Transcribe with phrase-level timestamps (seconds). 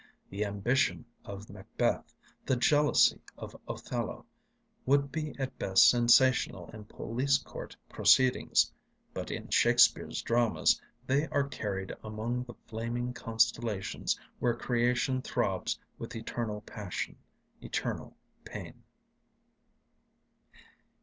[0.31, 4.25] The ambition of Macbeth, the jealousy of Othello,
[4.83, 8.71] would be at best sensational in police court proceedings;
[9.13, 16.15] but in Shakespeare's dramas they are carried among the flaming constellations where creation throbs with
[16.15, 17.15] Eternal Passion,
[17.61, 18.81] Eternal Pain.